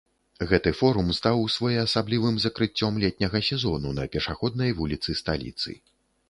Гэты 0.51 0.69
форум 0.77 1.11
стаў 1.17 1.43
своеасаблівым 1.55 2.39
закрыццём 2.45 2.97
летняга 3.03 3.43
сезону 3.51 3.93
на 3.99 4.07
пешаходнай 4.17 4.75
вуліцы 4.81 5.09
сталіцы. 5.23 5.71